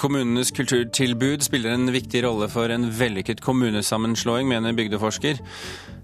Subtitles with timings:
[0.00, 5.42] Kommunenes kulturtilbud spiller en viktig rolle for en vellykket kommunesammenslåing, mener bygdeforsker.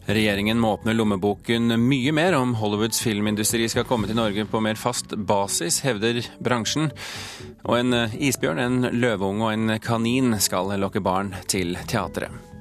[0.06, 4.76] Regjeringen må åpne lommeboken mye mer om Hollywoods filmindustri skal komme til Norge på mer
[4.76, 6.90] fast basis, hevder bransjen.
[7.64, 12.55] Og en isbjørn, en løveunge og en kanin skal lokke barn til teatret.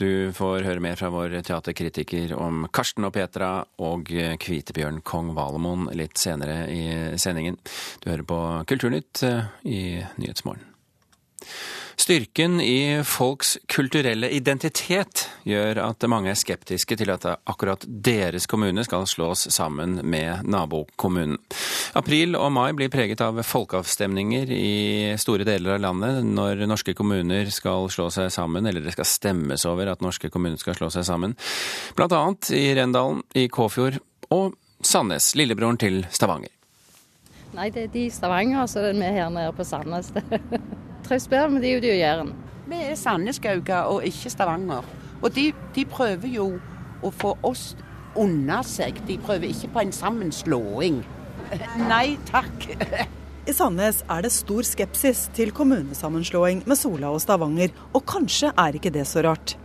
[0.00, 3.50] Du får høre mer fra vår teaterkritiker om Karsten og Petra
[3.84, 4.08] og
[4.40, 6.86] Kvitebjørn Kong Valemon litt senere i
[7.20, 7.58] sendingen.
[8.00, 8.38] Du hører på
[8.70, 9.20] Kulturnytt
[9.68, 9.82] i
[10.16, 10.64] Nyhetsmorgen.
[12.00, 18.86] Styrken i folks kulturelle identitet gjør at mange er skeptiske til at akkurat deres kommune
[18.88, 21.36] skal slås sammen med nabokommunen.
[21.98, 27.50] April og mai blir preget av folkeavstemninger i store deler av landet når norske kommuner
[27.50, 31.08] skal slå seg sammen, eller det skal stemmes over at norske kommuner skal slå seg
[31.08, 31.34] sammen.
[31.98, 33.98] Blant annet i Rendalen, i Kåfjord
[34.30, 34.54] og
[34.86, 36.52] Sandnes, lillebroren til Stavanger.
[37.56, 40.12] Nei, det er de i Stavanger, så det er vi her nede på Sandnes.
[41.10, 42.34] trives bedre med de ute i Jæren.
[42.70, 44.84] Vi er Sandnesgauga og ikke Stavanger.
[45.22, 46.52] Og de, de, prøver jo
[47.02, 47.74] å få oss
[48.14, 49.00] unna seg.
[49.08, 51.02] De prøver ikke på en sammenslåing.
[51.88, 52.68] Nei takk.
[53.48, 58.76] I Sandnes er det stor skepsis til kommunesammenslåing med Sola og Stavanger, og kanskje er
[58.78, 59.56] ikke det så rart.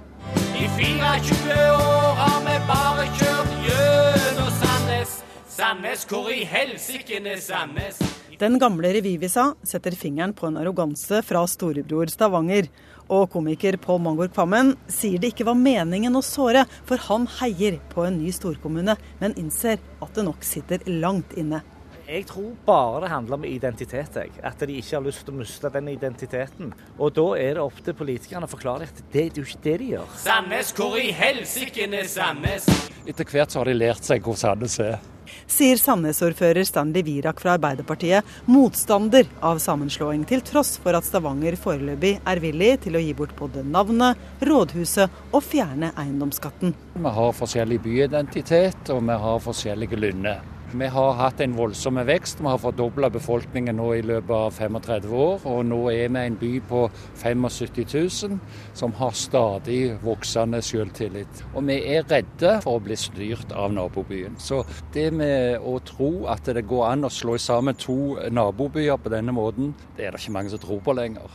[0.55, 5.17] I 24 år har vi bare kjørt gjennom Sandnes.
[5.51, 8.01] Sandnes, hvor i helsike er Sandnes?
[8.39, 12.67] Den gamle revyvisa setter fingeren på en arroganse fra storebror Stavanger.
[13.05, 17.77] Og komiker Pål Mangor Kvammen sier det ikke var meningen å såre, for han heier
[17.93, 21.61] på en ny storkommune, men innser at det nok sitter langt inne.
[22.05, 24.15] Jeg tror bare det handler om identitet.
[24.15, 24.29] Jeg.
[24.45, 26.69] At de ikke har lyst til å miste den identiteten.
[27.01, 29.75] Og da er det opp til politikerne å forklare at det, er jo ikke det
[29.81, 30.13] de gjør.
[30.21, 32.69] Sandnes, hvor i helsike er Sandnes?
[33.09, 35.01] Etter hvert så har de lært seg hvor Sandnes er.
[35.49, 42.19] Sier Sandnes-ordfører Stanley Virak fra Arbeiderpartiet, motstander av sammenslåing, til tross for at Stavanger foreløpig
[42.21, 46.77] er villig til å gi bort både navnet, rådhuset og fjerne eiendomsskatten.
[47.01, 50.54] Vi har forskjellig byidentitet, og vi har forskjellige lynner.
[50.77, 52.41] Vi har hatt en voldsom vekst.
[52.41, 55.45] Vi har fordobla befolkningen nå i løpet av 35 år.
[55.47, 56.81] Og nå er vi en by på
[57.21, 57.45] 75
[57.93, 58.39] 000
[58.75, 61.45] som har stadig voksende selvtillit.
[61.53, 64.35] Og vi er redde for å bli styrt av nabobyen.
[64.35, 69.13] Så det med å tro at det går an å slå sammen to nabobyer på
[69.15, 71.31] denne måten, det er det ikke mange som tror på lenger.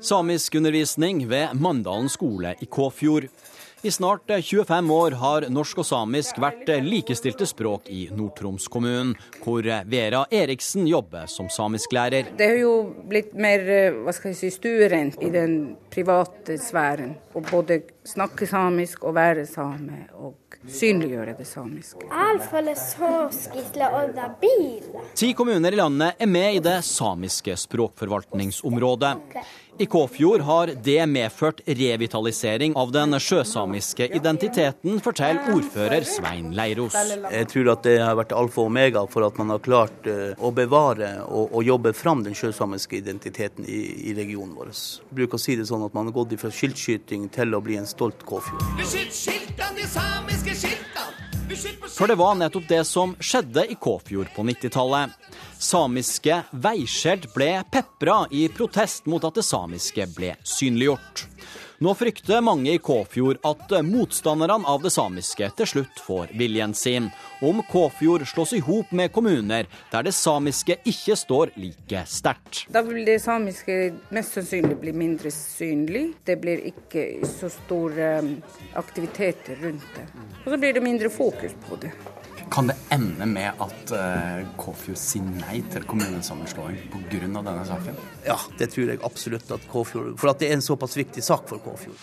[0.00, 3.28] Samisk undervisning ved Mandalen skole i Kåfjord.
[3.86, 9.12] I snart 25 år har norsk og samisk vært likestilte språk i Nord-Troms kommunen,
[9.44, 12.32] hvor Vera Eriksen jobber som samisklærer.
[12.34, 12.72] Det har jo
[13.06, 13.62] blitt mer
[14.00, 15.54] hva skal jeg si, stuerent i den
[15.94, 17.12] private sfæren.
[17.30, 22.08] Å både snakke samisk og være same, og synliggjøre det samiske.
[25.14, 29.14] Ti kommuner i landet er med i det samiske språkforvaltningsområdet.
[29.78, 36.96] I Kåfjord har det medført revitalisering av den sjøsamiske identiteten, forteller ordfører Svein Leiros.
[37.28, 40.32] Jeg tror at det har vært alfa og omega for at man har klart eh,
[40.40, 44.72] å bevare og, og jobbe fram den sjøsamiske identiteten i, i, regionen vår.
[44.72, 47.76] Jeg bruker å si det sånn at man har gått fra skiltskyting til å bli
[47.76, 48.64] en stolt Kåfjord.
[48.80, 50.85] Beskytt skiltene, de samiske skiltene!
[51.96, 55.12] For det var nettopp det som skjedde i Kåfjord på 90-tallet.
[55.58, 61.26] Samiske veiskjelt ble pepra i protest mot at det samiske ble synliggjort.
[61.78, 67.10] Nå frykter mange i Kåfjord at motstanderne av det samiske til slutt får viljen sin.
[67.44, 72.64] Om Kåfjord slås i hop med kommuner der det samiske ikke står like sterkt.
[72.72, 73.78] Da vil det samiske
[74.14, 76.06] mest sannsynlig bli mindre synlig.
[76.24, 78.12] Det blir ikke så store
[78.74, 80.06] aktivitet aktiviteter rundt det.
[80.44, 81.92] Og så blir det mindre fokus på det.
[82.50, 87.24] Kan det ende med at uh, Kåfjord sier nei til kommunesammenslåing pga.
[87.26, 87.98] denne saken?
[88.26, 91.48] Ja, det tror jeg absolutt at Kåfjord For at det er en såpass viktig sak
[91.50, 91.98] for Kåfjord.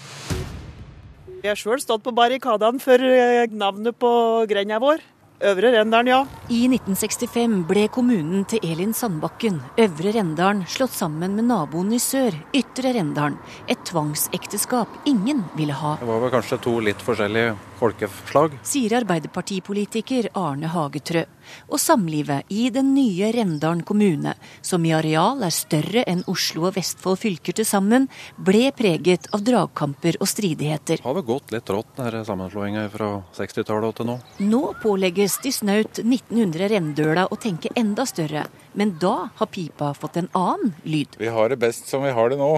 [1.44, 4.12] Vi har sjøl stått på barrikadene for eh, navnet på
[4.48, 5.01] grenda vår.
[5.44, 6.19] Øvre Rendalen, ja.
[6.48, 12.38] I 1965 ble kommunen til Elin Sandbakken, Øvre Rendalen, slått sammen med naboen i sør,
[12.56, 13.36] Ytre Rendalen.
[13.68, 15.98] Et tvangsekteskap ingen ville ha.
[16.00, 18.58] Det var vel kanskje to litt forskjellige folkeslag.
[18.66, 21.24] Sier Arbeiderpartipolitiker Arne Hagetrø.
[21.68, 26.78] Og samlivet i den nye Rendalen kommune, som i areal er større enn Oslo og
[26.78, 31.02] Vestfold fylker til sammen, ble preget av dragkamper og stridigheter.
[31.02, 34.20] Det har vel gått litt rått, denne sammenslåinga fra 60-tallet til nå.
[34.48, 38.48] Nå pålegges de snaut 1900 rendøla å tenke enda større,
[38.80, 41.20] men da har pipa fått en annen lyd.
[41.20, 42.54] Vi har det best som vi har det nå.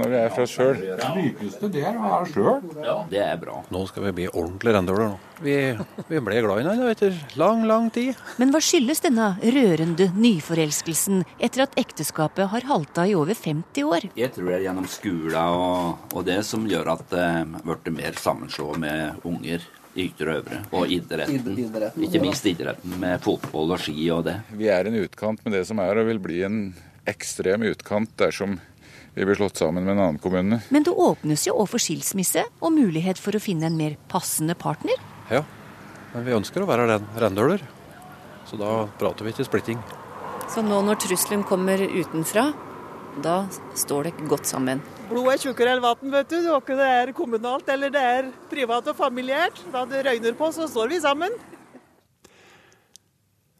[0.00, 0.78] Når vi er fra sjøl.
[0.80, 2.70] Det lykeste det er å være sjøl.
[2.84, 3.60] Ja, det er bra.
[3.72, 5.10] Nå skal vi bli ordentlig nå.
[5.40, 5.56] Vi,
[6.08, 8.18] vi ble glad i hverandre etter lang, lang tid.
[8.40, 14.08] Men hva skyldes denne rørende nyforelskelsen etter at ekteskapet har halta i over 50 år?
[14.18, 17.94] Jeg tror det er gjennom skolen og, og det som gjør at det uh, ble
[17.96, 19.64] mer sammenslått med unger
[19.98, 20.60] ytre og øvre.
[20.76, 21.56] Og idretten.
[21.58, 22.04] idretten.
[22.06, 24.36] Ikke minst idretten med fotball og ski og det.
[24.56, 26.60] Vi er en utkant med det som er, og vil bli en
[27.10, 28.58] ekstrem utkant dersom
[29.14, 30.60] vi blir slått sammen med en annen kommune.
[30.70, 34.54] Men det åpnes jo òg for skilsmisse og mulighet for å finne en mer passende
[34.58, 35.00] partner.
[35.30, 35.42] Ja,
[36.14, 37.64] men vi ønsker å være rendøler.
[38.46, 39.82] Så da prater vi ikke splitting.
[40.50, 42.48] Så nå når trusselen kommer utenfra,
[43.22, 43.44] da
[43.78, 44.80] står det godt sammen?
[45.10, 46.38] Blodet er tjukkere enn vann, vet du.
[46.42, 49.58] Det er det er kommunalt eller det er privat og familiært.
[49.74, 51.34] Da det røyner på, så står vi sammen.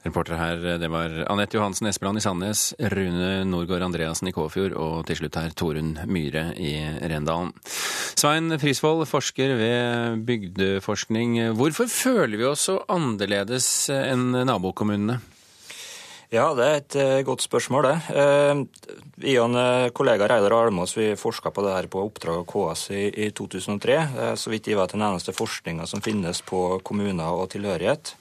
[0.00, 5.02] Reportere her, det var Anette Johansen Espeland i Sandnes, Rune Norgård Andreassen i Kåfjord og
[5.08, 6.72] til slutt her Torunn Myhre i
[7.12, 7.50] Rendalen.
[8.16, 11.36] Svein Frisvold, forsker ved Bygdeforskning.
[11.58, 15.18] Hvorfor føler vi oss så annerledes enn nabokommunene?
[16.30, 17.94] Ja, det er et uh, godt spørsmål, det.
[18.14, 22.44] Uh, vi og en uh, kollega Reidar Almås vi forska på det her på oppdrag
[22.44, 23.98] av KS i, i 2003.
[24.38, 28.14] så vidt jeg vet den eneste forskninga som finnes på kommuner og tilhørighet.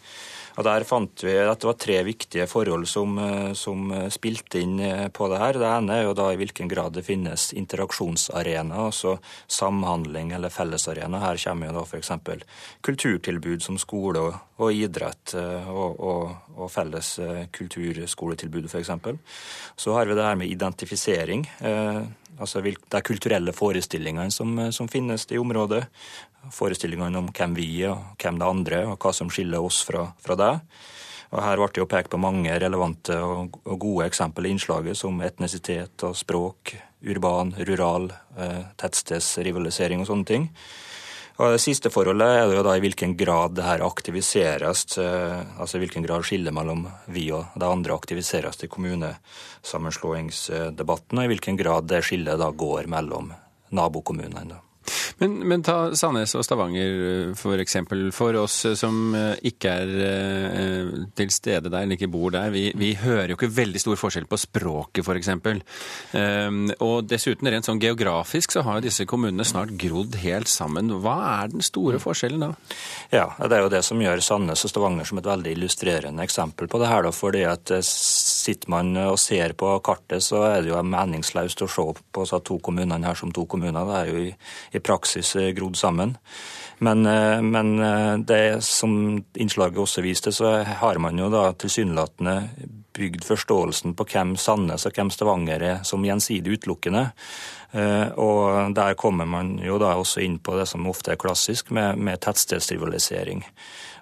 [0.59, 4.75] Og Der fant vi at det var tre viktige forhold som, eh, som, spilte inn
[4.83, 5.55] eh, på det her.
[5.55, 9.15] Det ene er jo da i hvilken grad det finnes interaksjonsarena, altså
[9.47, 11.23] samhandling eller fellesarena.
[11.23, 12.11] Her kommer jo da f.eks.
[12.83, 17.15] kulturtilbud som skole og, idrett eh, og, og, og, felles
[17.55, 18.91] kulturskoletilbud f.eks.
[19.79, 21.47] Så har vi det her med identifisering.
[22.39, 25.83] Altså de kulturelle forestillingene som, som finnes i området
[26.55, 30.07] forestillingene om hvem vi er, og hvem det andre og hva som skiller oss fra,
[30.23, 30.53] fra det.
[31.29, 35.19] Og Her ble det jo pekt på mange relevante og, gode eksempel i innslaget, som
[35.21, 36.73] etnisitet og språk,
[37.05, 40.49] urban, rural, eh, tettstedsrivalisering og sånne ting.
[41.39, 45.77] Og Det siste forholdet er jo da i hvilken grad det her aktiviseres, eh, altså
[45.77, 51.57] i hvilken grad skillet mellom vi og de andre aktiviseres i kommunesammenslåingsdebatten, og i hvilken
[51.59, 53.33] grad det skillet da går mellom
[53.71, 54.68] nabokommunene.
[55.19, 58.07] Men, men, ta Sandnes og Stavanger eh, for eksempel.
[58.15, 59.89] For oss eh, som eh, ikke er
[61.17, 64.27] til stede der, eller ikke bor der, vi, vi hører jo ikke veldig stor forskjell
[64.29, 65.29] på språket f.eks.
[66.85, 70.91] Og dessuten rent sånn geografisk så har jo disse kommunene snart grodd helt sammen.
[71.03, 72.03] Hva er den store mm.
[72.03, 72.51] forskjellen da?
[73.13, 76.69] Ja, det er jo det som gjør Sandnes og Stavanger som et veldig illustrerende eksempel
[76.71, 77.05] på det her.
[77.07, 77.73] Da, fordi at
[78.39, 82.39] sitter man og ser på kartet, så er det jo meningsløst å se på så
[82.45, 83.85] to kommunene her som to kommuner.
[83.87, 84.31] Det er jo i,
[84.75, 86.15] i praksis eh, grodd sammen.
[86.85, 88.93] Men, eh, men, eh, det som
[89.35, 92.37] innslaget også viste, så har man jo da tilsynelatende
[92.99, 97.09] bygd forståelsen på hvem Sandnes og hvem Stavanger er som gjensidig utelukkende.
[98.19, 102.01] Og der kommer man jo da også inn på det som ofte er klassisk, med,
[102.01, 103.43] med tettstedsrivalisering.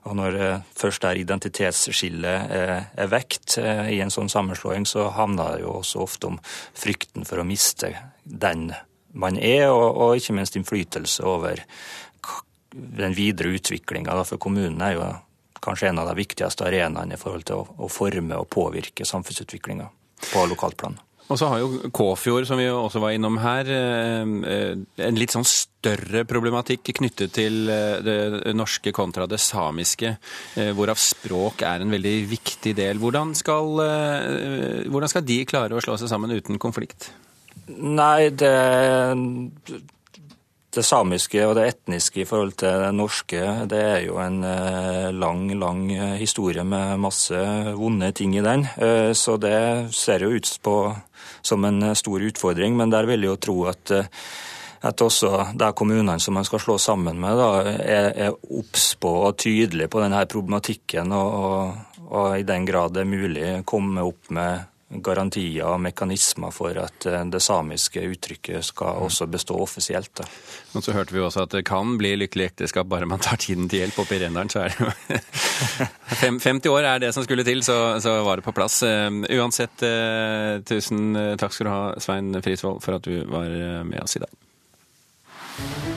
[0.08, 0.38] Og når
[0.78, 6.30] først der identitetsskillet er vekt i en sånn sammenslåing, så handler det jo også ofte
[6.32, 6.38] om
[6.78, 7.92] frykten for å miste
[8.24, 8.70] den
[9.18, 11.62] man er, og, ikke minst innflytelse over
[12.72, 14.16] den videre utviklinga.
[14.28, 15.08] For kommunen er jo
[15.64, 19.90] kanskje en av de viktigste arenaene i forhold til å, forme og påvirke samfunnsutviklinga
[20.32, 20.86] på lokalt.
[21.28, 25.34] Og så har jo Kåfjord, som vi også var innom her, eh, eh, en litt
[25.36, 30.14] sånn større problematikk knyttet til eh, det norske kontra det samiske,
[30.78, 33.02] hvorav språk er en veldig viktig del.
[33.02, 33.76] Hvordan skal,
[34.88, 37.12] hvordan skal de klare å slå seg sammen uten konflikt?
[37.68, 38.54] Nei, det,
[40.76, 45.08] det samiske og det etniske i forhold til det norske, det er jo en eh,
[45.16, 45.86] lang, lang
[46.20, 47.40] historie med masse
[47.78, 48.68] vonde ting i den.
[48.76, 50.76] Eh, så det ser jo ut på
[51.42, 54.12] som en stor utfordring, men der vil jeg jo tro at eh,
[54.86, 57.48] at også de kommunene som man skal slå sammen med, da,
[57.82, 62.94] er, er obs på og tydelige på denne problematikken, og, og, og i den grad
[62.94, 68.64] det er mulig komme opp med garantier og mekanismer for at eh, det samiske uttrykket
[68.70, 69.08] skal mm.
[69.08, 70.14] også bestå offisielt.
[70.16, 70.28] Da.
[70.78, 73.68] Og så hørte vi også at det kan bli lykkelig ekteskap bare man tar tiden
[73.68, 74.00] til hjelp.
[74.04, 74.88] Oppe i Rendalen så er det jo
[76.40, 78.80] 50 år er det som skulle til, så, så var det på plass.
[78.88, 83.52] Eh, uansett, eh, tusen takk skal du ha, Svein Frisvold, for at du var
[83.88, 85.97] med oss i dag.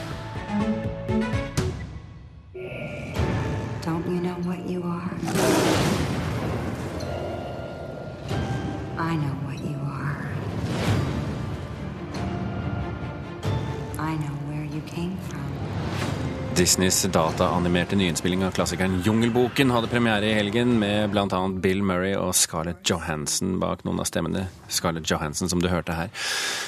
[16.61, 21.39] Disneys dataanimerte nyinnspilling av klassikeren Jungelboken hadde premiere i helgen med bl.a.
[21.63, 24.43] Bill Murray og Scarlett Johansson bak noen av stemmene.
[24.69, 26.11] Scarlett Johansson, som du hørte her.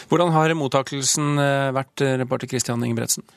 [0.09, 3.27] Hvordan har mottakelsen eh, vært, reporter Christian Ingebretsen?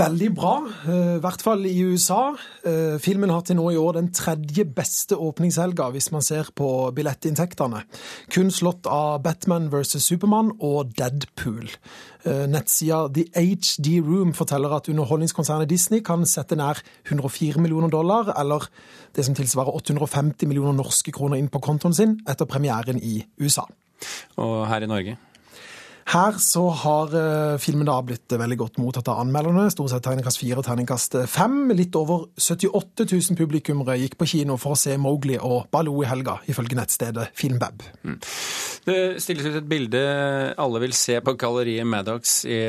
[0.00, 0.54] Veldig bra,
[0.88, 2.22] eh, i hvert fall i USA.
[2.64, 6.70] Eh, filmen har til nå i år den tredje beste åpningshelga, hvis man ser på
[6.96, 7.84] billettinntektene.
[8.32, 10.00] Kun slått av Batman vs.
[10.08, 11.68] Supermann og Deadpool.
[12.28, 18.66] Nettsida The HD Room forteller at underholdningskonsernet Disney kan sette nær 104 millioner dollar, eller
[19.16, 23.66] det som tilsvarer 850 millioner norske kroner inn på kontoen sin etter premieren i USA.
[24.38, 25.18] Og her i Norge?
[26.08, 29.66] Her så har uh, filmen da blitt veldig godt mottatt av anmelderne.
[29.72, 31.58] Stort sett terningkast fire og terningkast fem.
[31.76, 36.08] Litt over 78 000 publikummere gikk på kino for å se Mowgli og Baloo i
[36.08, 37.84] helga, ifølge nettstedet Filmbab.
[38.08, 38.16] Mm.
[38.88, 40.04] Det stilles ut et bilde
[40.56, 42.62] alle vil se på galleriet Maddox i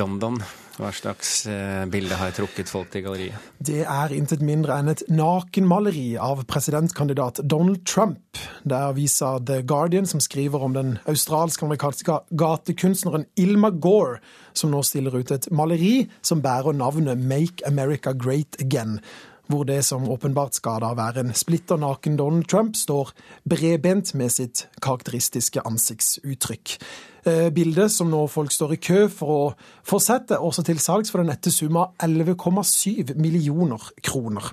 [0.00, 0.40] London.
[0.74, 3.50] Hva slags eh, bilde har trukket folk til galleriet?
[3.62, 8.40] Det er intet mindre enn et nakenmaleri av presidentkandidat Donald Trump.
[8.66, 14.18] Det er avisa The Guardian som skriver om den australsk-amerikanske gatekunstneren Ilma Gore,
[14.54, 18.98] som nå stiller ut et maleri som bærer navnet Make America Great Again
[19.46, 23.12] hvor det som åpenbart skal da være en splitter naken Donald Trump, står
[23.48, 26.78] bredbent med sitt karakteristiske ansiktsuttrykk.
[27.24, 29.44] Eh, bildet som nå folk står i kø for å
[29.86, 30.00] få
[30.36, 34.52] også til salgs for den nette sum av 11,7 millioner kroner.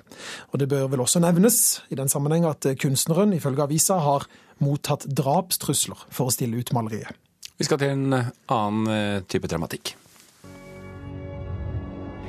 [0.52, 4.26] Og Det bør vel også nevnes i den sammenheng at kunstneren ifølge avisa har
[4.60, 7.12] mottatt drapstrusler for å stille ut maleriet.
[7.58, 8.14] Vi skal til en
[8.48, 9.96] annen eh, type dramatikk.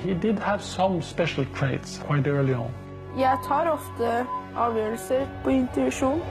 [0.03, 2.71] He did have some special traits quite early on.
[3.17, 6.21] Jeg tar ofte avgjørelser på intuisjon.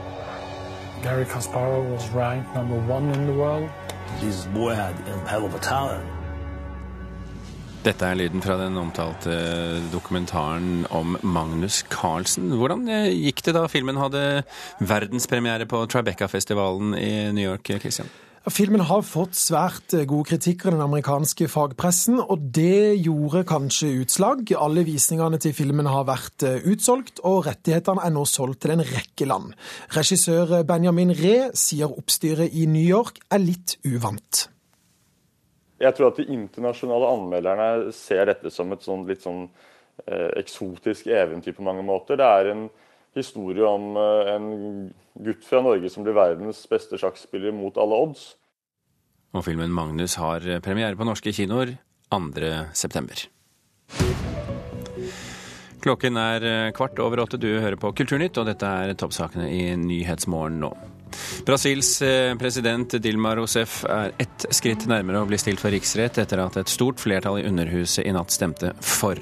[1.03, 3.69] Gary Kasparov was ranked number one in the world.
[4.19, 6.03] This boy had a hell of a talent.
[7.83, 9.33] Dette er lyden fra den omtalte
[9.91, 12.53] dokumentaren om Magnus Carlsen.
[12.55, 14.43] Hvordan eh, gikk det da filmen hadde
[14.79, 17.73] verdenspremiere på Tribeca-festivalen i New York?
[17.83, 18.07] Christian?
[18.51, 23.93] Filmen har fått svært eh, gode kritikker i den amerikanske fagpressen, og det gjorde kanskje
[24.01, 24.49] utslag.
[24.59, 28.83] Alle visningene til filmen har vært eh, utsolgt, og rettighetene er nå solgt til en
[28.83, 29.53] rekke land.
[29.95, 34.49] Regissør Benjamin Ree sier oppstyret i New York er litt uvant.
[35.79, 39.45] Jeg tror at de internasjonale anmelderne ser dette som et sånn, litt sånn
[40.03, 42.19] eh, eksotisk eventyr på mange måter.
[42.19, 42.67] Det er en
[43.17, 44.47] historie om eh, en
[45.23, 48.33] gutt fra Norge som blir verdens beste sjakkspiller mot alle odds.
[49.33, 51.77] Og filmen 'Magnus' har premiere på norske kinoer
[52.13, 53.29] 2.9.
[55.83, 57.37] Klokken er eh, kvart over åtte.
[57.41, 60.71] Du hører på Kulturnytt, og dette er toppsakene i Nyhetsmorgen nå.
[61.45, 66.41] Brasils eh, president Dilma Rousef er ett skritt nærmere å bli stilt for riksrett etter
[66.41, 69.19] at et stort flertall i Underhuset i natt stemte for.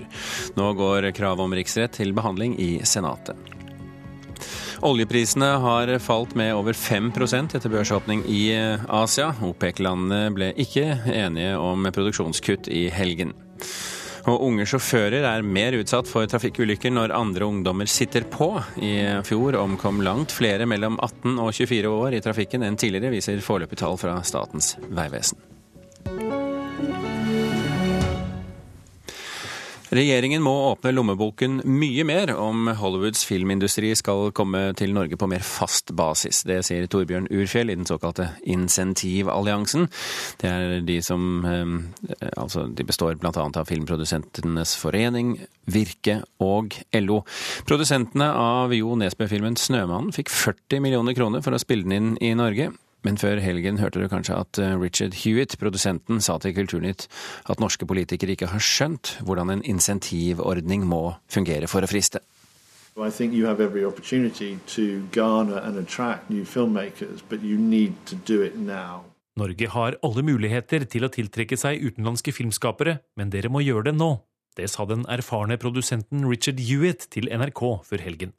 [0.59, 3.60] Nå går kravet om riksrett til behandling i Senatet.
[4.87, 8.43] Oljeprisene har falt med over 5% etter børsåpning i
[8.87, 9.31] Asia.
[9.45, 13.35] OPEC-landene ble ikke enige om produksjonskutt i helgen.
[14.29, 18.53] Og unge sjåfører er mer utsatt for trafikkulykker når andre ungdommer sitter på.
[18.77, 18.93] I
[19.25, 23.81] fjor omkom langt flere mellom 18 og 24 år i trafikken enn tidligere, viser foreløpige
[23.81, 25.50] tall fra Statens vegvesen.
[29.91, 35.43] Regjeringen må åpne lommeboken mye mer om Hollywoods filmindustri skal komme til Norge på mer
[35.43, 36.45] fast basis.
[36.47, 39.89] Det sier Torbjørn Urfjell i den såkalte Insentivalliansen.
[40.39, 41.75] Det er de som eh,
[42.39, 43.31] Altså, de består bl.a.
[43.35, 45.33] av Filmprodusentenes forening,
[45.71, 47.21] Virke og LO.
[47.67, 52.33] Produsentene av Jo Nesbø-filmen 'Snømannen' fikk 40 millioner kroner for å spille den inn i
[52.39, 52.71] Norge.
[53.05, 57.07] Men før helgen hørte du kanskje at eh, Richard Hewitt, produsenten, sa til Kulturnytt
[57.49, 62.21] at norske politikere ikke har skjønt hvordan en insentivordning må fungere for å friste.
[62.97, 67.93] I think you have every opportunity to garner and attract new filmmakers, but you need
[68.05, 69.05] to do it now.
[69.39, 73.95] Norge har alle muligheter til å tiltrekke seg utenlandske filmskapere, men dere må gjøre det
[73.95, 74.11] nå.
[74.59, 78.35] Det sa den erfarne produsenten Richard Hewitt til NRK før helgen.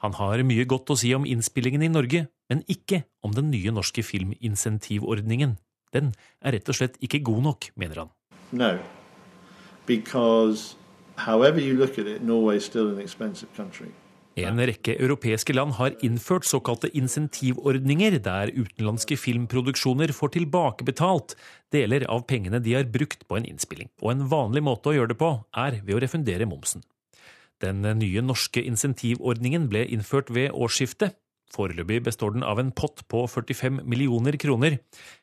[0.00, 3.72] Han har mye godt å si om innspillingen i Norge, men ikke om den nye
[3.74, 5.58] norske filminsentivordningen.
[5.94, 8.12] Den er rett og slett ikke god nok, mener han.
[8.52, 8.78] No,
[9.86, 10.76] because
[11.16, 13.90] however you look at it, Norway is still an expensive country.
[14.38, 21.34] En rekke europeiske land har innført såkalte insentivordninger, der utenlandske filmproduksjoner får tilbakebetalt
[21.74, 23.90] deler av pengene de har brukt på en innspilling.
[24.00, 26.86] Og en vanlig måte å gjøre det på er ved å refundere momsen.
[27.60, 31.16] Den nye norske insentivordningen ble innført ved årsskiftet.
[31.50, 34.78] Foreløpig består den av en pott på 45 millioner kroner.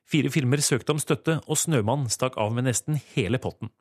[0.06, 3.72] Fire filmer søkte om støtte, og Snømann stakk av med nesten hele potten.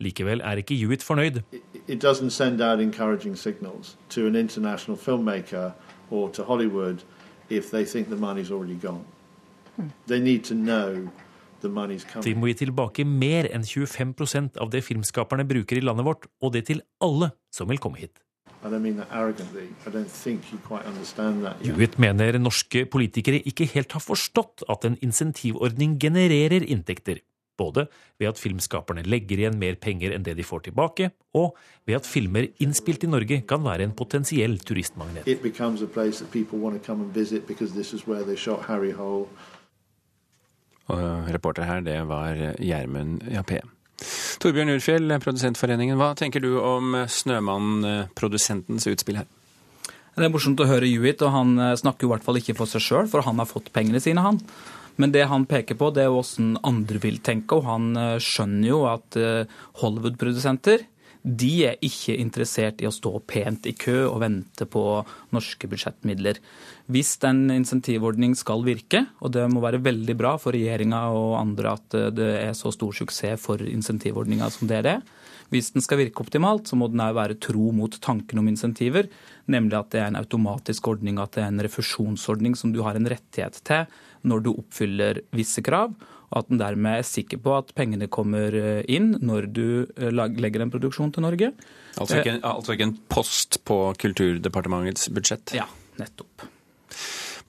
[0.00, 1.42] Likevel er ikke Hewitt fornøyd.
[1.86, 5.72] It doesn't send out encouraging signals to an international filmmaker
[6.10, 7.04] or to Hollywood
[7.50, 9.04] if they think the money's already gone.
[10.06, 11.08] They need to know
[11.60, 12.24] the money's coming.
[12.24, 16.56] De må gi tilbake mer enn 25% av det filmskaperne bruker i landet vårt, og
[16.56, 18.16] det til alle som vil komme hit.
[21.62, 27.22] Hewitt mener norske politikere ikke helt har forstått at en insentivordning genererer inntekter.
[27.58, 27.86] Både
[28.18, 31.56] ved at filmskaperne legger igjen mer penger enn det de får tilbake, og
[31.86, 35.26] ved at filmer innspilt i Norge kan være en potensiell turistmagnet.
[35.28, 38.24] It becomes a place that people want to come and visit because this is where
[38.24, 39.28] they shot Harry Hole.
[40.90, 43.60] Og reporter her, det var Gjermund Jappé.
[44.42, 45.98] Torbjørn Urfjell, Produsentforeningen.
[46.00, 49.30] Hva tenker du om Snømann-produsentens utspill her?
[50.12, 52.56] Det er morsomt å høre Hewitt, og han eh, snakker jo i hvert fall ikke
[52.58, 54.40] for seg sjøl, for han har fått pengene sine, han.
[55.00, 58.68] Men det han peker på, det er hvordan andre vil tenke, og han eh, skjønner
[58.68, 60.84] jo at eh, Hollywood-produsenter
[61.22, 64.82] de er ikke interessert i å stå pent i kø og vente på
[65.34, 66.40] norske budsjettmidler.
[66.90, 71.76] Hvis en insentivordning skal virke, og det må være veldig bra for regjeringa og andre
[71.78, 75.04] at det er så stor suksess for insentivordninga som det er
[75.52, 79.10] hvis den skal virke optimalt, så må den òg være tro mot tanken om insentiver,
[79.52, 82.96] nemlig at det er en automatisk ordning, at det er en refusjonsordning som du har
[82.96, 83.84] en rettighet til
[84.28, 85.92] når du oppfyller visse krav,
[86.32, 88.56] at den dermed er sikker på at pengene kommer
[88.88, 89.66] inn når du
[90.12, 91.52] legger en produksjon til Norge.
[92.00, 95.52] Altså ikke, altså ikke en post på Kulturdepartementets budsjett?
[95.58, 95.68] Ja,
[96.00, 96.46] nettopp.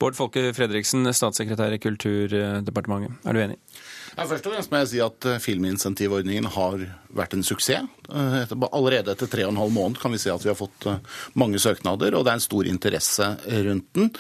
[0.02, 3.60] Bård Folke Fredriksen, statssekretær i Kulturdepartementet, er du enig?
[4.13, 7.88] Ja, først og fremst må jeg si at Filminsentivordningen har vært en suksess.
[8.13, 10.86] Allerede etter tre og en halv måned kan vi se at vi har fått
[11.39, 13.29] mange søknader, og det er en stor interesse
[13.65, 14.12] rundt den.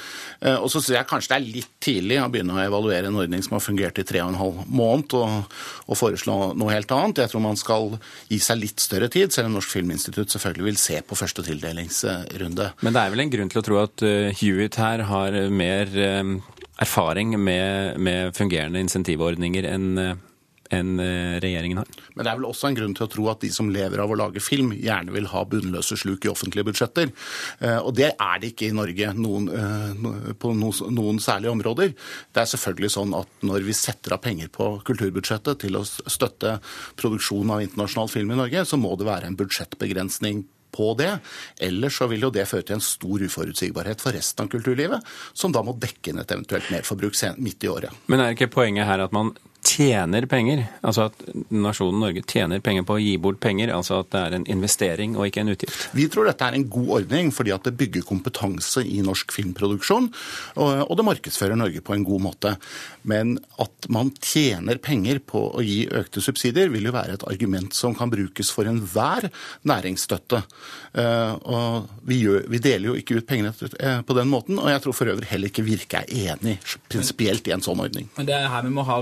[0.61, 3.45] Og så syns jeg kanskje det er litt tidlig å begynne å evaluere en ordning
[3.45, 7.23] som har fungert i tre og en halv måned, og, og foreslå noe helt annet.
[7.25, 7.93] Jeg tror man skal
[8.31, 12.71] gi seg litt større tid, selv om Norsk Filminstitutt selvfølgelig vil se på første tildelingsrunde.
[12.81, 14.05] Men det er vel en grunn til å tro at
[14.41, 15.93] Hewitt her har mer
[16.83, 20.19] erfaring med, med fungerende insentivordninger enn
[20.73, 20.97] enn
[21.43, 21.89] regjeringen har.
[22.15, 24.11] Men det er vel også en grunn til å tro at de som lever av
[24.11, 27.11] å lage film, gjerne vil ha bunnløse sluk i offentlige budsjetter.
[27.83, 29.49] Og det er det ikke i Norge noen,
[30.39, 31.93] på noen særlige områder.
[32.33, 36.57] Det er selvfølgelig sånn at når vi setter av penger på kulturbudsjettet til å støtte
[36.99, 41.11] produksjon av internasjonal film i Norge, så må det være en budsjettbegrensning på det.
[41.63, 45.53] Ellers så vil jo det føre til en stor uforutsigbarhet for resten av kulturlivet, som
[45.53, 48.03] da må dekke inn et eventuelt merforbruk midt i året.
[48.07, 49.33] Men er ikke poenget her at man
[49.63, 54.11] tjener penger, altså at nasjonen Norge tjener penger på å gi bort penger, altså at
[54.13, 55.87] det er en investering og ikke en utgift?
[55.95, 60.09] Vi tror dette er en god ordning fordi at det bygger kompetanse i norsk filmproduksjon,
[60.59, 62.53] og det markedsfører Norge på en god måte.
[63.09, 67.75] Men at man tjener penger på å gi økte subsidier, vil jo være et argument
[67.75, 69.29] som kan brukes for enhver
[69.67, 70.43] næringsstøtte.
[71.49, 73.53] Og vi, gjør, vi deler jo ikke ut pengene
[74.03, 76.57] på den måten, og jeg tror for øvrig heller ikke Virke er enig
[76.91, 78.09] prinsipielt i en sånn ordning.
[78.17, 79.01] Men det er her vi må ha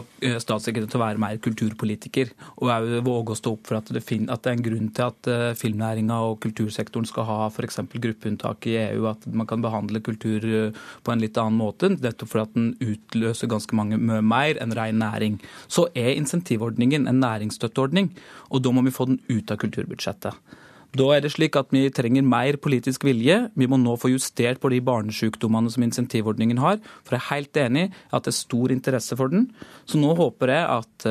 [0.52, 4.44] statssekretær til å være mer kulturpolitiker, og våge å stå opp for at det, at
[4.44, 7.82] det er en grunn til at uh, filmnæringa og kultursektoren skal ha f.eks.
[7.96, 12.34] gruppeunntak i EU, at man kan behandle kultur uh, på en litt annen måte, nettopp
[12.34, 15.40] fordi at den utløser ganske mange mye mer enn ren næring.
[15.72, 18.12] Så er insentivordningen en næringsstøtteordning,
[18.52, 20.60] og da må vi få den ut av kulturbudsjettet.
[20.98, 23.38] Da er det slik at vi trenger mer politisk vilje.
[23.56, 26.82] Vi må nå få justert på de barnesykdommene som insentivordningen har.
[27.06, 29.48] For jeg er helt enig i at det er stor interesse for den.
[29.88, 31.08] Så nå håper jeg at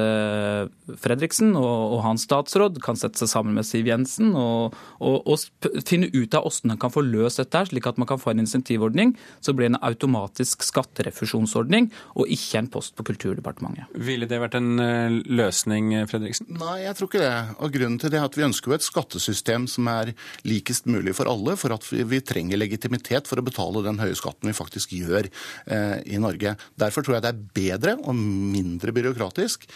[1.00, 5.82] Fredriksen og, og hans statsråd kan sette seg sammen med Siv Jensen og, og, og
[5.86, 8.42] finne ut av hvordan en kan få løst dette, slik at man kan få en
[8.44, 11.88] insentivordning så blir det en automatisk skatterefusjonsordning
[12.18, 13.90] og ikke en post på Kulturdepartementet.
[13.94, 16.50] Ville det vært en løsning, Fredriksen?
[16.60, 17.34] Nei, jeg tror ikke det.
[17.58, 20.12] Og Grunnen til det er at vi ønsker jo et skattesystem som er
[20.48, 24.50] likest mulig for alle, for at vi, trenger legitimitet for å betale den høye skatten
[24.50, 26.56] vi faktisk gjør eh, i Norge.
[26.80, 29.66] Derfor tror jeg det er bedre og mindre byråkratisk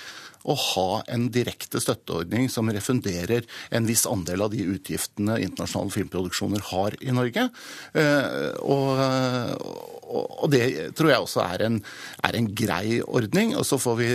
[0.44, 6.64] å ha en direkte støtteordning som refunderer en viss andel av de utgiftene internasjonale filmproduksjoner
[6.70, 7.48] har i Norge.
[8.64, 9.00] Og,
[10.14, 11.78] og det tror jeg også er en,
[12.26, 13.54] er en grei ordning.
[13.58, 14.10] Og så, vi,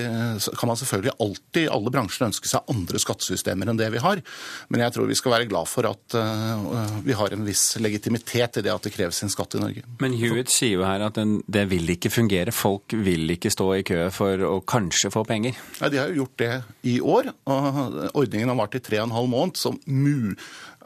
[0.60, 4.22] kan man selvfølgelig alltid, alle bransjer, ønske seg andre skattesystemer enn det vi har.
[4.70, 8.62] Men jeg tror vi skal være glad for at uh, vi har en viss legitimitet
[8.62, 9.86] i det at det kreves en skatt i Norge.
[10.04, 12.54] Men Hewitt sier jo her at den, det vil ikke fungere.
[12.56, 15.58] Folk vil ikke stå i kø for å kanskje få penger.
[15.80, 16.53] Ja, de har jo gjort det
[16.91, 17.32] i år.
[17.49, 19.60] og Ordningen har vart i tre og en halv måned.
[19.60, 20.36] så mu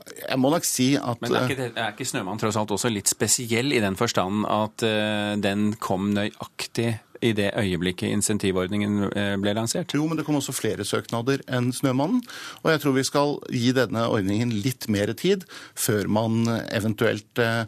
[0.03, 3.07] jeg må nok si at Men er ikke, er ikke 'Snømann' tross alt også litt
[3.07, 9.53] spesiell i den forstand at uh, den kom nøyaktig i det øyeblikket insentivordningen eh, ble
[9.55, 9.93] lansert?
[9.95, 12.21] Jo, men det kom også flere søknader enn Snømannen.
[12.63, 15.45] Og jeg tror vi skal gi denne ordningen litt mer tid
[15.79, 17.63] før man eventuelt eh,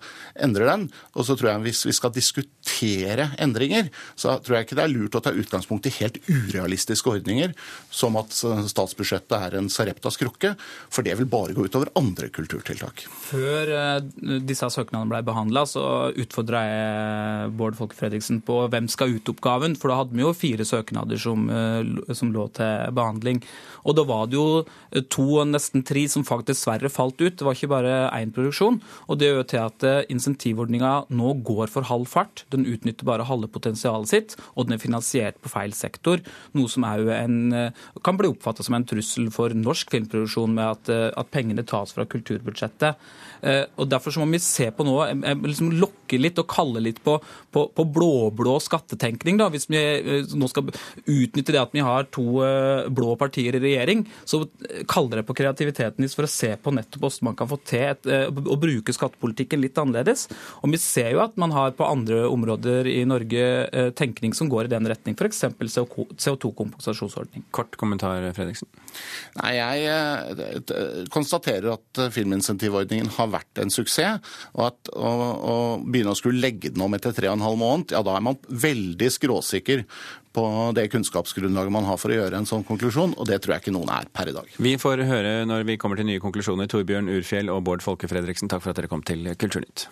[0.45, 0.87] endrer den.
[1.15, 3.89] Og så tror jeg hvis vi skal diskutere endringer,
[4.19, 7.55] så tror jeg ikke det er lurt å ta utgangspunkt i helt urealistiske ordninger,
[7.93, 10.53] som at statsbudsjettet er en Sareptas krukke,
[10.89, 13.05] for det vil bare gå utover andre kulturtiltak.
[13.29, 13.71] Før
[14.45, 19.15] disse søknadene ble behandla, så utfordra jeg Bård Folke Fredriksen på hvem skal
[19.45, 19.75] ut-oppgaven.
[19.77, 23.43] For da hadde vi jo fire søknader som, eh, som, lå til behandling.
[23.85, 27.37] Og da var det jo eh, to og nesten tre som faktisk dessverre falt ut.
[27.37, 28.81] Det var ikke bare én produksjon.
[29.07, 32.45] Og det gjør til at eh, insentivordninga nå går for halv fart.
[32.51, 36.21] Den utnytter bare halve potensialet sitt, og den er finansiert på feil sektor.
[36.53, 37.05] Noe som òg
[38.03, 42.05] kan bli oppfatta som en trussel for norsk filmproduksjon, med at, at pengene tas fra
[42.05, 42.95] kulturbudsjettet.
[43.77, 44.95] Og Derfor så må vi se på nå,
[45.45, 47.17] liksom lokke litt og kalle litt på,
[47.53, 49.34] på, på blå-blå skattetenkning.
[49.39, 53.57] Da, Hvis vi eh, nå skal utnytte det at vi har to eh, blå partier
[53.57, 54.43] i regjering, så
[54.91, 58.09] kaller det på kreativiteten for å se på nettopp hvordan man kan få til et,
[58.09, 60.27] eh, å bruke skattepolitikken litt annerledes.
[60.61, 64.67] Og vi ser jo at man har på andre områder i Norge tenkning som går
[64.67, 65.43] i den retning, f.eks.
[66.25, 67.45] CO2-kompensasjonsordning.
[67.55, 68.69] Kort kommentar, Fredriksen.
[69.41, 74.19] Nei, Jeg konstaterer at filminsentivordningen har vært en suksess.
[74.53, 77.59] og at å, å begynne å skulle legge den om etter tre og en halv
[77.59, 79.85] måned, ja da er man veldig skråsikker
[80.35, 83.65] på det kunnskapsgrunnlaget man har for å gjøre en sånn konklusjon, og det tror jeg
[83.65, 84.49] ikke noen er per i dag.
[84.59, 86.67] Vi får høre når vi kommer til nye konklusjoner.
[86.71, 89.87] Torbjørn Urfjell og Bård Folke Fredriksen, takk for at dere kom til Kulturnytt.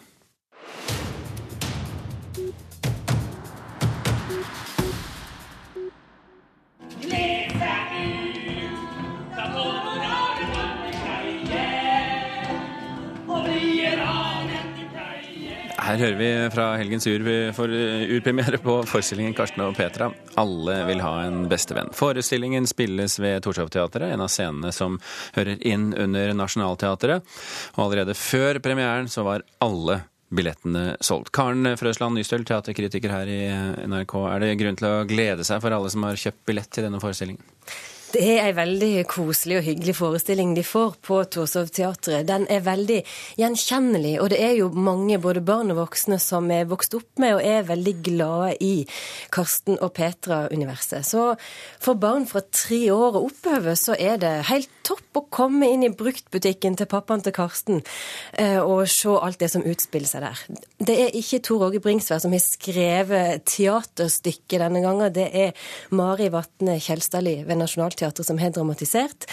[15.93, 20.07] Her hører vi fra helgens ur for urpremiere på forestillingen 'Karsten og Petra'.
[20.41, 21.91] Alle vil ha en bestevenn.
[21.93, 24.97] Forestillingen spilles ved Torshov-teatret, en av scenene som
[25.35, 27.21] hører inn under Nationaltheatret.
[27.77, 30.01] Og allerede før premieren så var alle
[30.33, 31.29] billettene solgt.
[31.31, 33.41] Karen Frøsland Nystøl, teaterkritiker her i
[33.85, 34.17] NRK.
[34.33, 37.03] Er det grunn til å glede seg for alle som har kjøpt billett til denne
[37.03, 37.45] forestillingen?
[38.13, 42.27] Det er en veldig koselig og hyggelig forestilling de får på Torshov-teatret.
[42.29, 42.99] Den er veldig
[43.39, 47.39] gjenkjennelig, og det er jo mange, både barn og voksne, som er vokst opp med
[47.39, 48.85] og er veldig glade i
[49.33, 51.01] Karsten og Petra-universet.
[51.09, 51.31] Så
[51.81, 55.87] for barn fra tre år og oppover så er det helt topp å komme inn
[55.87, 57.81] i bruktbutikken til pappaen til Karsten
[58.37, 60.45] eh, og se alt det som utspiller seg der.
[60.83, 66.29] Det er ikke Tor Åge Bringsvær som har skrevet teaterstykket denne gangen, det er Mari
[66.33, 69.27] Vatne Kjelstadli ved Nationaltheatret Teatret som har dramatisert.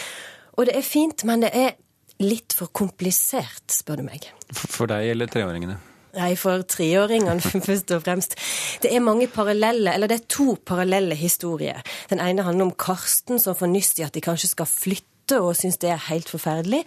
[0.57, 1.77] Og det er fint, men det er
[2.21, 4.27] litt for komplisert, spør du meg.
[4.53, 5.79] For deg eller treåringene?
[6.17, 8.35] Nei, for treåringene først og fremst.
[8.83, 11.85] Det er mange parallelle, eller det er to parallelle historier.
[12.11, 15.07] Den ene handler om Karsten som får nyss i at de kanskje skal flytte
[15.39, 16.81] og syns det er helt forferdelig.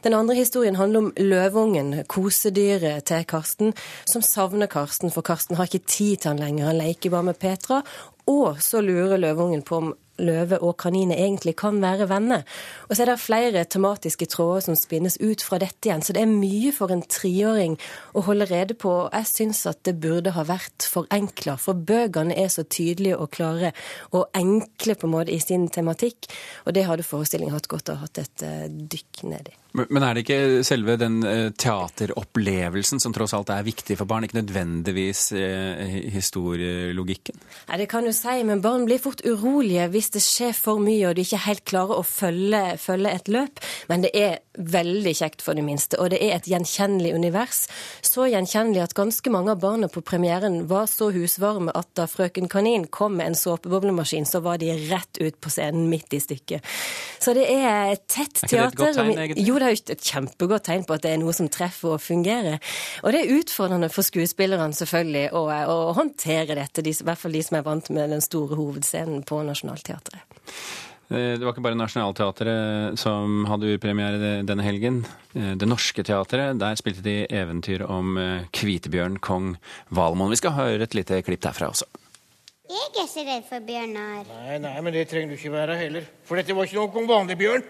[0.00, 3.74] Den andre historien handler om løvungen, kosedyret til Karsten,
[4.08, 6.70] som savner Karsten, for Karsten har ikke tid til han lenger.
[6.70, 7.82] Han leker bare med Petra.
[8.30, 12.44] Og så lurer løvungen på om løve og kaniner egentlig kan være venner.
[12.88, 16.04] Og så er det flere tematiske tråder som spinnes ut fra dette igjen.
[16.04, 17.76] Så det er mye for en treåring
[18.14, 18.94] å holde rede på.
[19.12, 23.72] Jeg syns at det burde ha vært forenkla, for bøkene er så tydelige og klare
[24.16, 26.30] og enkle på en måte i sin tematikk.
[26.66, 29.60] Og det hadde forestillingen hatt godt av å ha hatt et uh, dykk ned i.
[29.70, 34.26] Men er det ikke selve den eh, teateropplevelsen som tross alt er viktig for barn,
[34.26, 37.38] ikke nødvendigvis eh, historielogikken?
[37.68, 41.08] Nei, Det kan du si, men barn blir fort urolige hvis det skjer for mye
[41.08, 43.62] og du ikke helt klarer å følge, følge et løp.
[43.90, 47.64] Men det er veldig kjekt for de minste, og det er et gjenkjennelig univers.
[48.06, 52.50] Så gjenkjennelig at ganske mange av barna på premieren var så husvarme at da Frøken
[52.50, 56.66] Kanin kom med en såpeboblemaskin, så var de rett ut på scenen midt i stykket.
[57.20, 58.56] Så det er et tett teater.
[58.56, 59.46] Er ikke det et godt tegn, egentlig?
[59.48, 62.04] Jo, det er jo et kjempegodt tegn på at det er noe som treffer og
[62.04, 62.60] fungerer.
[63.04, 67.36] Og det er utfordrende for skuespillerne selvfølgelig å, å håndtere dette, de, i hvert fall
[67.36, 70.24] de som er vant med den store hovedscenen på Nationaltheatret.
[71.10, 75.00] Eh, det var ikke bare Nationaltheatret som hadde urpremiere denne helgen.
[75.34, 79.56] Eh, det Norske Teatret, der spilte de eventyr om eh, Kvitebjørn kong
[79.90, 80.30] Valmon.
[80.30, 81.88] Vi skal høre et lite klipp derfra også.
[82.70, 84.28] Jeg er ikke redd for bjørner.
[84.28, 86.06] Nei, nei, men det trenger du ikke være heller.
[86.28, 87.64] For dette var ikke noen vanlig bjørn.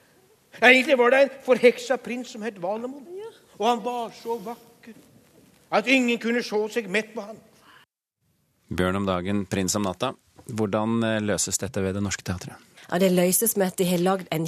[0.70, 3.04] Egentlig var det en forheksa prins som het Valemon.
[3.58, 4.96] Og han var så vakker
[5.76, 7.36] at ingen kunne se seg mett på han.
[8.72, 10.14] Bjørn om dagen, prins om natta.
[10.48, 12.67] Hvordan eh, løses dette ved Det Norske Teatret?
[12.92, 14.46] Ja, Det løses med at de har lagd en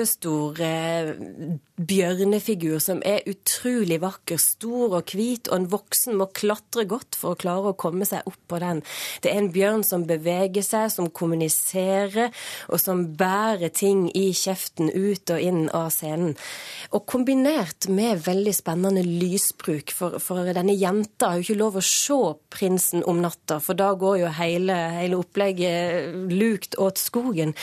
[0.00, 6.84] kjempestor eh, bjørnefigur som er utrolig vakker, stor og hvit, og en voksen må klatre
[6.88, 8.82] godt for å klare å komme seg opp på den.
[9.22, 12.34] Det er en bjørn som beveger seg, som kommuniserer,
[12.68, 16.36] og som bærer ting i kjeften ut og inn av scenen.
[16.92, 21.84] Og kombinert med veldig spennende lysbruk, for, for denne jenta har jo ikke lov å
[21.84, 22.20] se
[22.52, 27.54] prinsen om natta, for da går jo hele, hele opplegget lukt åt skogen.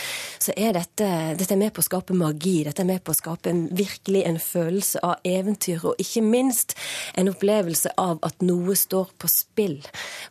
[0.41, 3.17] Så er dette, dette er med på å skape magi, dette er med på å
[3.17, 6.75] skape en virkelig en følelse av eventyr, og ikke minst
[7.17, 9.77] en opplevelse av at noe står på spill.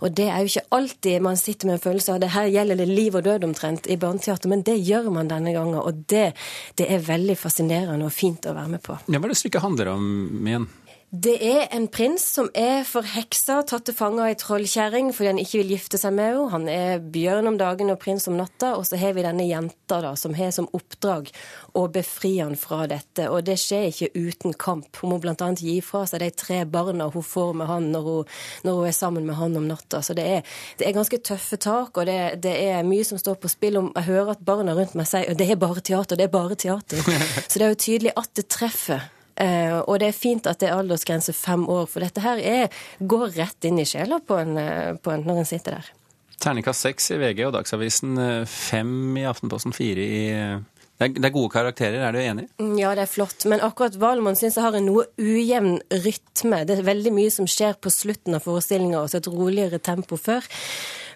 [0.04, 2.82] Og det er jo ikke alltid man sitter med en følelse av det her gjelder
[2.82, 6.30] det liv og død omtrent i barneteater, men det gjør man denne gangen, og det,
[6.78, 8.98] det er veldig fascinerende og fint å være med på.
[9.06, 10.10] Ja, hva er det stykket handler om
[10.46, 10.68] igjen?
[11.16, 15.38] Det er en prins som er forheksa, tatt til fange av ei trollkjerring fordi han
[15.40, 16.48] ikke vil gifte seg med henne.
[16.52, 18.74] Han er bjørn om dagen og prins om natta.
[18.76, 21.30] Og så har vi denne jenta da, som har som oppdrag
[21.78, 23.30] å befri han fra dette.
[23.30, 24.90] Og det skjer ikke uten kamp.
[25.00, 25.48] Hun må bl.a.
[25.56, 29.00] gi fra seg de tre barna hun får med han når hun, når hun er
[29.00, 30.02] sammen med han om natta.
[30.04, 33.40] Så det er, det er ganske tøffe tak, og det, det, er mye som står
[33.40, 33.80] på spill.
[33.80, 36.58] Om Jeg hører at barna rundt meg sier det er bare teater, det er bare
[36.58, 37.00] teater.
[37.48, 39.12] Så det er jo tydelig at det treffer.
[39.36, 42.78] Uh, og det er fint at det er aldersgrense fem år, for dette her er,
[43.00, 45.90] går rett inn i sjela på en, eh, på en, når en sitter der.
[46.40, 50.24] Terningkast seks i VG og Dagsavisen, eh, fem i Aftenposten, fire i
[50.96, 52.46] det er, gode karakterer, er du enig?
[52.56, 53.44] Mm, ja, det er flott.
[53.44, 56.62] Men akkurat Valemon syns jeg har en noe ujevn rytme.
[56.64, 60.16] Det er veldig mye som skjer på slutten av forestillinga, og så et roligere tempo
[60.16, 60.46] før.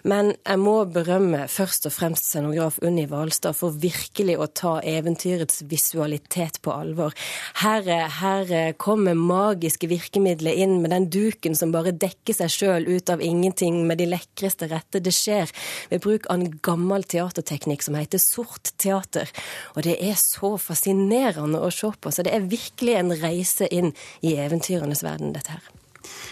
[0.07, 5.61] Men jeg må berømme først og fremst scenograf Unni Hvalstad for virkelig å ta eventyrets
[5.69, 7.15] visualitet på alvor.
[7.61, 7.87] Her,
[8.21, 13.21] her kommer magiske virkemidler inn med den duken som bare dekker seg sjøl ut av
[13.21, 15.01] ingenting, med de lekreste rette.
[15.03, 15.51] Det skjer
[15.91, 19.29] ved bruk av en gammel teaterteknikk som heter sort teater.
[19.75, 22.13] Og det er så fascinerende å se på.
[22.13, 25.80] Så det er virkelig en reise inn i eventyrenes verden, dette her.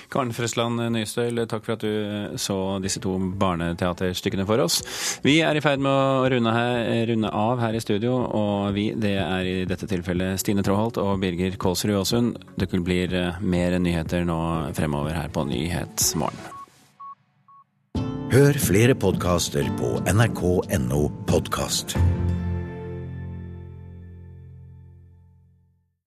[0.10, 4.82] Karen Frøsland Nystøyl, takk for at du så disse to barneteaterstykkene for oss.
[5.26, 8.89] Vi er i ferd med å runde, her, runde av her i studio, og vi
[9.00, 12.39] det er i dette tilfellet Stine Tråholt og Birger Kålsrud Aasund.
[12.60, 14.39] Det blir mer nyheter nå
[14.78, 16.56] fremover her på Nyhetsmorgen.
[18.30, 21.98] Hør flere podkaster på nrk.no podkast.